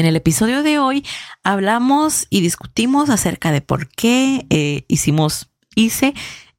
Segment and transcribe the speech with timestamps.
[0.00, 1.04] En el episodio de hoy
[1.44, 6.14] hablamos y discutimos acerca de por qué eh, hicimos, hice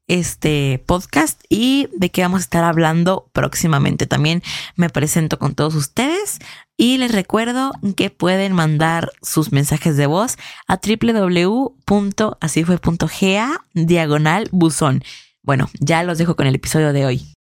[0.06, 4.06] este podcast y de qué vamos a estar hablando próximamente.
[4.06, 4.44] También
[4.76, 6.38] me presento con todos ustedes
[6.78, 10.38] y les recuerdo que pueden mandar sus mensajes de voz
[10.68, 11.66] a www.asifue.ga
[13.74, 15.04] diagonal buzón.
[15.42, 17.34] Bueno, ya los dejo con el episodio de hoy.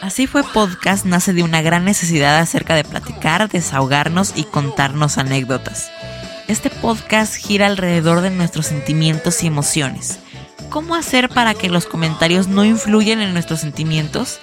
[0.00, 5.90] Así fue podcast nace de una gran necesidad acerca de platicar, desahogarnos y contarnos anécdotas.
[6.46, 10.20] Este podcast gira alrededor de nuestros sentimientos y emociones.
[10.70, 14.38] ¿Cómo hacer para que los comentarios no influyan en nuestros sentimientos?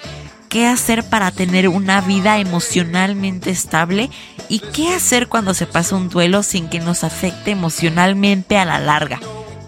[0.50, 4.10] ¿Qué hacer para tener una vida emocionalmente estable?
[4.50, 8.78] ¿Y qué hacer cuando se pasa un duelo sin que nos afecte emocionalmente a la
[8.78, 9.20] larga?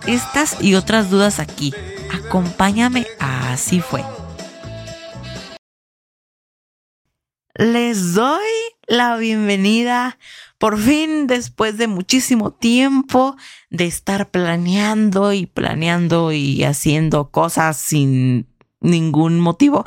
[0.07, 1.73] Estas y otras dudas aquí.
[2.13, 4.05] Acompáñame a Así fue.
[7.59, 8.47] Les doy
[8.87, 10.17] la bienvenida
[10.59, 13.37] por fin después de muchísimo tiempo
[13.69, 18.47] de estar planeando y planeando y haciendo cosas sin
[18.79, 19.85] ningún motivo.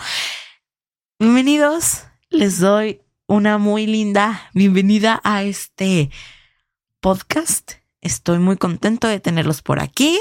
[1.18, 6.10] Bienvenidos, les doy una muy linda bienvenida a este
[7.00, 7.76] podcast.
[8.02, 10.20] Estoy muy contento de tenerlos por aquí,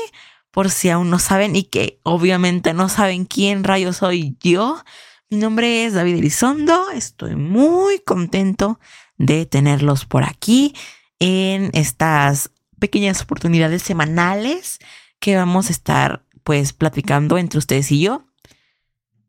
[0.52, 4.84] por si aún no saben y que obviamente no saben quién rayo soy yo.
[5.32, 6.90] Mi nombre es David Elizondo.
[6.90, 8.80] Estoy muy contento
[9.16, 10.74] de tenerlos por aquí
[11.20, 12.50] en estas
[12.80, 14.80] pequeñas oportunidades semanales
[15.20, 18.24] que vamos a estar pues platicando entre ustedes y yo.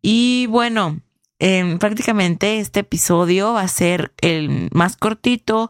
[0.02, 1.02] Y bueno,
[1.38, 5.70] em, prácticamente este episodio va a ser el más cortito.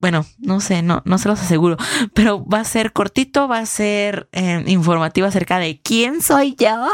[0.00, 1.78] Bueno, no sé, no, no se los aseguro,
[2.12, 6.90] pero va a ser cortito, va a ser em, informativo acerca de quién soy yo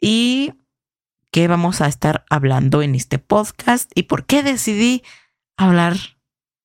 [0.00, 0.54] y
[1.32, 5.02] qué vamos a estar hablando en este podcast y por qué decidí
[5.56, 5.96] hablar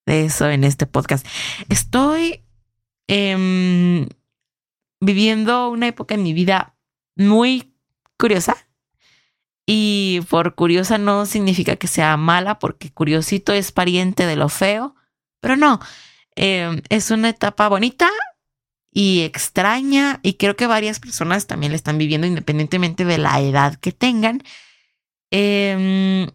[0.06, 1.26] de eso en este podcast.
[1.70, 2.44] Estoy
[3.08, 4.08] em,
[5.00, 6.76] viviendo una época en mi vida
[7.16, 7.74] muy
[8.20, 8.56] curiosa.
[9.66, 14.96] Y por curiosa no significa que sea mala, porque curiosito es pariente de lo feo,
[15.42, 15.80] pero no,
[16.36, 18.10] em, es una etapa bonita
[18.98, 23.76] y extraña y creo que varias personas también la están viviendo independientemente de la edad
[23.76, 24.42] que tengan.
[25.30, 26.32] Em,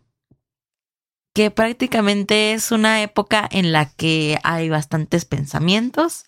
[1.35, 6.27] que prácticamente es una época en la que hay bastantes pensamientos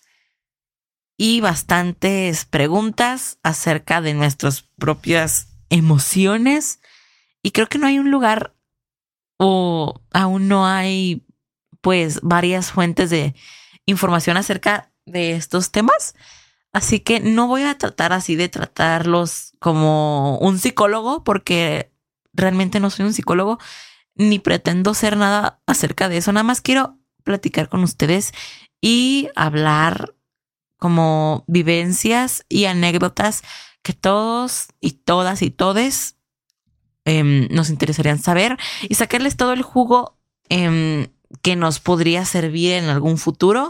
[1.17, 6.81] y bastantes preguntas acerca de nuestras propias emociones.
[7.43, 8.53] Y creo que no hay un lugar
[9.37, 11.25] o aún no hay
[11.79, 13.35] pues varias fuentes de
[13.85, 16.15] información acerca de estos temas.
[16.73, 21.91] Así que no voy a tratar así de tratarlos como un psicólogo, porque
[22.33, 23.59] realmente no soy un psicólogo,
[24.15, 26.31] ni pretendo ser nada acerca de eso.
[26.33, 28.33] Nada más quiero platicar con ustedes
[28.81, 30.15] y hablar
[30.77, 33.41] como vivencias y anécdotas
[33.81, 36.17] que todos y todas y todes
[37.05, 40.17] em, nos interesarían saber y sacarles todo el jugo
[40.49, 41.07] em,
[41.41, 43.67] que nos podría servir en algún futuro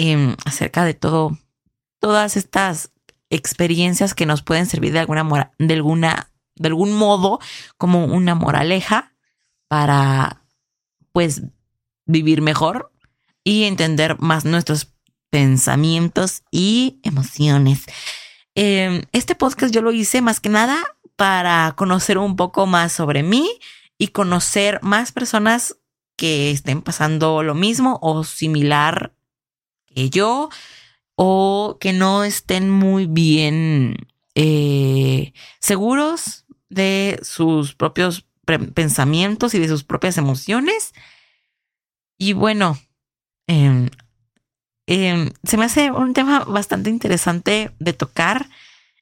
[0.00, 1.36] Em, acerca de todo,
[1.98, 2.92] todas estas
[3.30, 7.40] experiencias que nos pueden servir de alguna, de alguna, de algún modo
[7.78, 9.12] como una moraleja
[9.66, 10.44] para,
[11.10, 11.42] pues,
[12.06, 12.92] vivir mejor
[13.42, 14.94] y entender más nuestros
[15.30, 17.84] pensamientos y emociones.
[18.54, 23.24] Em, este podcast yo lo hice más que nada para conocer un poco más sobre
[23.24, 23.50] mí
[23.98, 25.76] y conocer más personas
[26.16, 29.17] que estén pasando lo mismo o similar
[30.06, 30.48] yo
[31.16, 33.96] o que no estén muy bien
[34.34, 38.24] eh, seguros de sus propios
[38.74, 40.94] pensamientos y de sus propias emociones.
[42.16, 42.78] Y bueno,
[43.46, 43.90] em,
[44.86, 48.48] em, se me hace un tema bastante interesante de tocar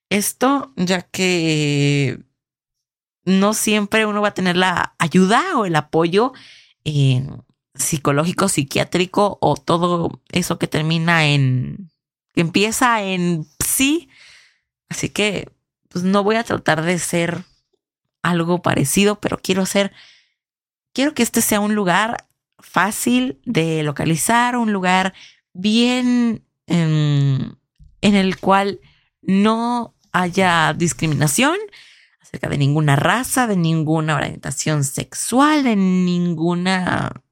[0.09, 2.19] esto, ya que
[3.25, 6.33] no siempre uno va a tener la ayuda o el apoyo
[6.85, 7.44] en
[7.76, 11.90] psicológico, psiquiátrico o todo eso que termina en,
[12.34, 14.08] que empieza en sí.
[14.88, 15.50] Así que,
[15.88, 17.44] pues no voy a tratar de ser
[18.23, 19.93] algo parecido, pero quiero ser,
[20.93, 22.26] quiero que este sea un lugar
[22.58, 25.14] fácil de localizar, un lugar
[25.52, 27.56] bien en,
[28.00, 28.81] en el cual
[29.22, 31.56] no haya discriminación
[32.20, 37.22] acerca de ninguna raza, de ninguna orientación sexual, de ninguna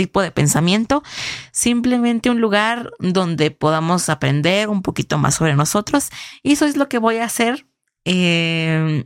[0.00, 1.02] tipo de pensamiento,
[1.52, 6.08] simplemente un lugar donde podamos aprender un poquito más sobre nosotros.
[6.42, 7.66] Y eso es lo que voy a hacer.
[8.06, 9.04] Em,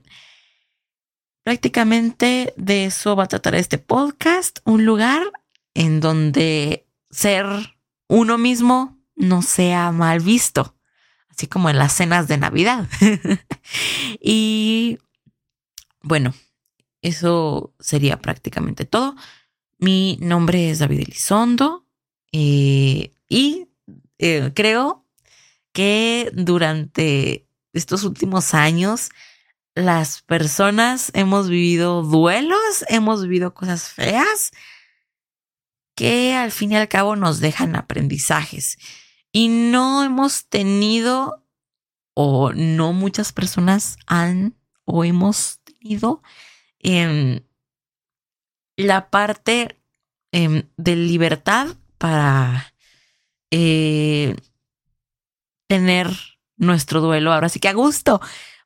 [1.42, 5.20] prácticamente de eso va a tratar este podcast, un lugar
[5.74, 7.44] en donde ser
[8.06, 10.76] uno mismo no sea mal visto,
[11.28, 12.86] así como en las cenas de Navidad.
[14.20, 15.00] y
[16.02, 16.34] bueno,
[17.02, 19.16] eso sería prácticamente todo.
[19.78, 21.86] Mi nombre es David Elizondo
[22.32, 23.68] eh, y
[24.18, 25.04] eh, creo
[25.72, 29.10] que durante estos últimos años
[29.74, 34.52] las personas hemos vivido duelos, hemos vivido cosas feas
[35.96, 38.78] que al fin y al cabo nos dejan aprendizajes.
[39.32, 41.44] Y no hemos tenido,
[42.14, 46.22] o no muchas personas han o hemos tenido
[46.78, 47.40] em,
[48.76, 49.78] la parte
[50.32, 51.68] em, de libertad
[51.98, 52.74] para
[53.50, 54.36] eh,
[55.68, 56.10] tener
[56.56, 58.20] nuestro duelo ahora sí que a gusto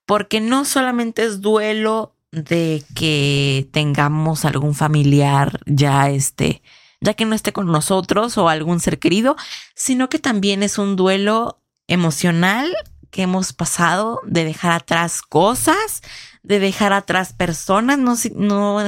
[0.07, 6.63] porque no solamente es duelo de que tengamos algún familiar ya este,
[7.01, 9.37] ya que no esté con nosotros o algún ser querido,
[9.75, 12.75] sino que también es un duelo emocional
[13.11, 16.03] que hemos pasado de dejar atrás cosas,
[16.43, 18.81] de dejar atrás personas, no, no,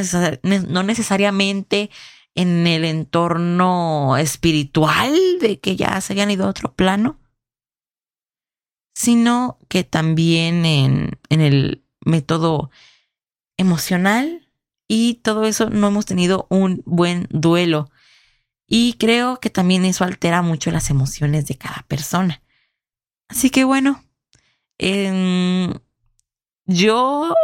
[0.43, 1.90] no necesariamente
[2.34, 7.19] en el entorno espiritual, de que ya se hayan ido a otro plano,
[8.94, 12.70] sino que también en, el método
[13.56, 14.49] emocional
[14.88, 17.90] y todo eso no hemos tenido un buen duelo.
[18.66, 22.43] Y creo que también eso altera mucho las emociones de cada persona.
[23.28, 24.05] Así que bueno,
[24.81, 25.75] em,
[26.65, 27.35] yo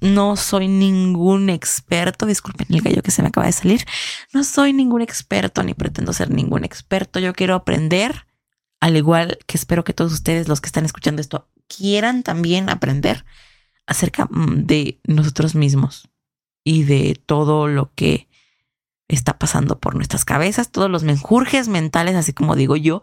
[0.00, 3.84] no soy ningún experto, disculpen el gallo que se me acaba de salir,
[4.32, 8.26] no soy ningún experto ni pretendo ser ningún experto, yo quiero aprender
[8.80, 13.26] al igual que espero que todos ustedes, los que están escuchando esto, quieran también aprender
[13.86, 16.08] acerca mm, de nosotros mismos
[16.64, 18.28] y de todo lo que
[19.06, 23.02] está pasando por nuestras cabezas, todos los menjurjes mentales, así como digo yo,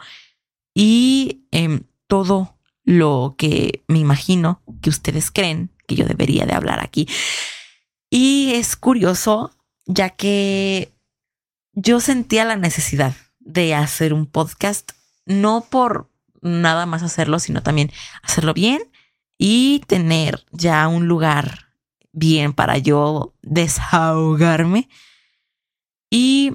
[0.74, 2.57] y em, todo
[2.88, 7.06] lo que me imagino que ustedes creen que yo debería de hablar aquí.
[8.10, 9.52] Y es curioso,
[9.86, 10.94] ya que
[11.74, 14.94] yo sentía la necesidad de hacer un podcast
[15.26, 16.10] no por
[16.42, 17.92] nada más hacerlo, sino también
[18.24, 18.82] hacerlo bien
[19.38, 21.74] y tener ya un lugar
[22.14, 24.88] bien para yo desahogarme.
[26.10, 26.54] Y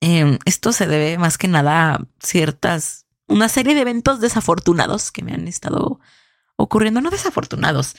[0.00, 3.01] em, esto se debe más que nada a ciertas,
[3.32, 6.00] una serie de eventos desafortunados que me han estado
[6.56, 7.96] ocurriendo, no desafortunados,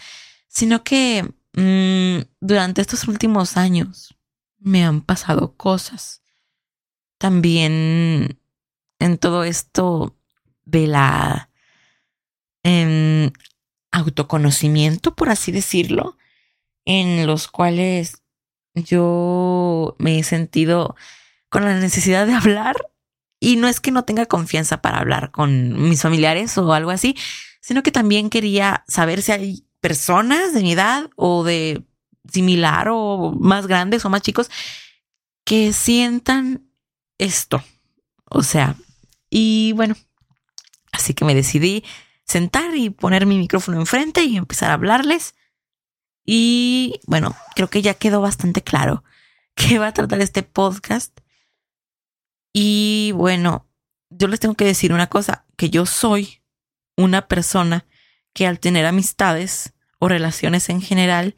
[0.47, 4.15] sino que mm, durante estos últimos años
[4.59, 6.21] me han pasado cosas.
[7.17, 8.39] También
[8.99, 10.15] en todo esto
[10.65, 11.49] de la
[12.63, 13.31] em,
[13.91, 16.17] autoconocimiento, por así decirlo,
[16.85, 18.21] en los cuales
[18.75, 20.95] yo me he sentido
[21.49, 22.92] con la necesidad de hablar
[23.43, 27.17] y no es que no tenga confianza para hablar con mis familiares o algo así,
[27.59, 31.83] sino que también quería saber si hay personas de mi edad o de
[32.31, 34.49] similar o más grandes o más chicos
[35.43, 36.69] que sientan
[37.17, 37.61] esto.
[38.29, 38.77] O sea,
[39.29, 39.97] y bueno,
[40.93, 41.83] así que me decidí
[42.23, 45.35] sentar y poner mi micrófono enfrente y empezar a hablarles.
[46.25, 49.03] Y bueno, creo que ya quedó bastante claro
[49.53, 51.22] que va a tratar este podcast.
[52.53, 53.67] Y bueno,
[54.09, 56.41] yo les tengo que decir una cosa, que yo soy
[56.95, 57.85] una persona
[58.33, 61.35] que al tener amistades o relaciones en general,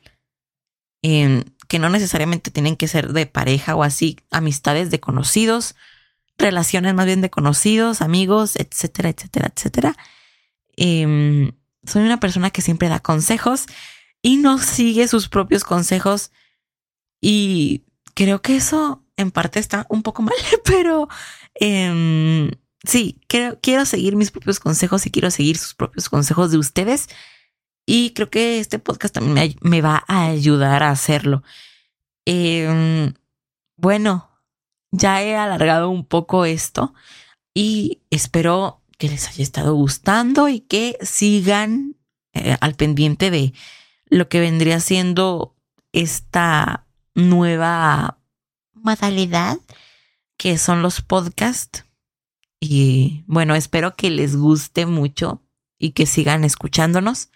[1.02, 5.76] em, que no necesariamente tienen que ser de pareja o así, amistades de conocidos
[6.38, 9.98] relaciones más bien de conocidos, amigos, etcétera, etcétera, etcétera.
[10.76, 11.52] Em,
[11.86, 13.66] soy una persona que siempre da consejos
[14.22, 16.32] y no sigue sus propios consejos
[17.22, 21.08] y creo que eso en parte está un poco mal, pero
[21.56, 22.52] em,
[22.84, 27.08] sí, quiero, quiero seguir mis propios consejos y quiero seguir sus propios consejos de ustedes
[27.86, 31.44] y creo que este podcast también me, va a ayudar a hacerlo.
[32.26, 33.14] Em,
[33.78, 34.30] bueno,
[34.92, 36.94] ya he alargado un poco esto
[37.54, 41.96] y espero que les haya estado gustando y que sigan
[42.34, 43.54] eh, al pendiente de
[44.08, 45.56] lo que vendría siendo
[45.92, 48.18] esta nueva
[48.86, 49.58] modalidad
[50.38, 51.86] que son los podcasts.
[52.60, 55.42] Y bueno, espero que les guste mucho
[55.78, 57.30] y que sigan escuchándonos.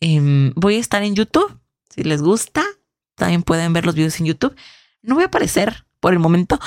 [0.00, 1.58] Em, voy a estar en YouTube.
[1.88, 2.62] Si les gusta,
[3.14, 4.54] también pueden ver los videos en YouTube.
[5.02, 6.60] No voy a aparecer por el momento,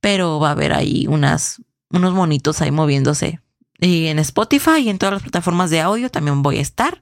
[0.00, 1.60] pero va a haber ahí unas,
[1.90, 3.40] unos monitos ahí moviéndose.
[3.80, 7.00] Y en Spotify y en todas las plataformas de audio también voy a estar.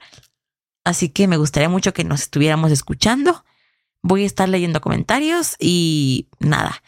[0.85, 3.45] Así que me gustaría mucho que nos estuviéramos escuchando.
[4.07, 6.81] Voy a estar leyendo comentarios y nada.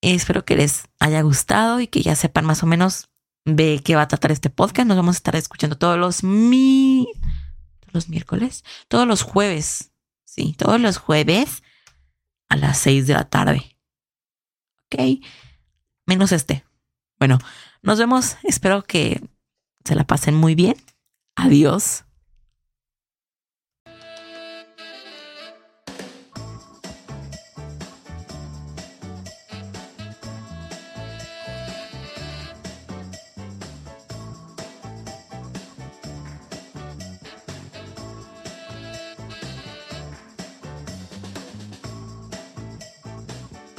[0.00, 3.10] Espero que les haya gustado y que ya sepan más o menos
[3.44, 4.88] de qué va a tratar este podcast.
[4.88, 7.06] Nos vamos a estar escuchando todos los mi
[7.92, 9.92] los miércoles, todos los jueves.
[10.24, 11.62] Sí, todos los jueves
[12.48, 13.76] a las seis de la tarde.
[14.86, 15.20] Ok,
[16.06, 16.64] menos este.
[17.18, 17.38] Bueno,
[17.82, 18.38] nos vemos.
[18.44, 19.20] Espero que
[19.84, 20.76] se la pasen muy bien.
[21.36, 22.04] Adiós.